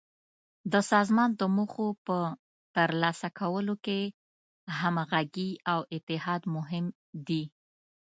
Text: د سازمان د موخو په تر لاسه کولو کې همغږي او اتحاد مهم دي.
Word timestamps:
د 0.71 0.73
سازمان 0.91 1.29
د 1.39 1.41
موخو 1.55 1.87
په 2.05 2.17
تر 2.75 2.89
لاسه 3.01 3.27
کولو 3.39 3.75
کې 3.85 3.99
همغږي 4.79 5.51
او 5.71 5.79
اتحاد 5.95 6.41
مهم 6.55 6.85
دي. 7.27 7.43